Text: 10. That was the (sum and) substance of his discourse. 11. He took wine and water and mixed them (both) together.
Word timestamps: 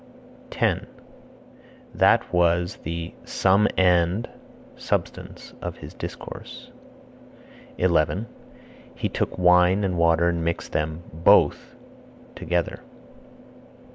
10. 0.49 0.87
That 1.93 2.33
was 2.33 2.77
the 2.77 3.13
(sum 3.23 3.67
and) 3.77 4.27
substance 4.75 5.53
of 5.61 5.77
his 5.77 5.93
discourse. 5.93 6.71
11. 7.77 8.25
He 8.95 9.07
took 9.09 9.37
wine 9.37 9.83
and 9.83 9.99
water 9.99 10.27
and 10.27 10.43
mixed 10.43 10.71
them 10.71 11.03
(both) 11.13 11.75
together. 12.35 12.79